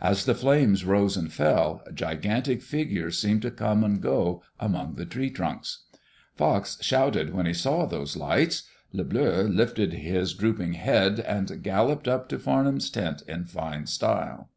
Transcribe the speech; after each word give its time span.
As 0.00 0.24
the 0.24 0.34
flames 0.34 0.84
rose 0.84 1.16
and 1.16 1.32
fell, 1.32 1.84
gigantic 1.94 2.62
figures 2.62 3.16
seemed 3.16 3.42
to 3.42 3.50
come 3.52 3.84
and 3.84 4.00
go 4.00 4.42
among 4.58 4.96
the 4.96 5.06
tree 5.06 5.30
trunks. 5.30 5.84
Cox 6.36 6.78
shouted 6.80 7.32
when 7.32 7.46
he 7.46 7.54
saw 7.54 7.86
those 7.86 8.16
lights. 8.16 8.64
Le 8.92 9.04
Bleu 9.04 9.42
lifted 9.46 9.92
his 9.92 10.34
drooping 10.34 10.72
head 10.72 11.20
and 11.20 11.62
galloped 11.62 12.08
up 12.08 12.28
to 12.30 12.40
Farnham's 12.40 12.90
tent 12.90 13.22
in 13.28 13.44
fine 13.44 13.86
style. 13.86 14.48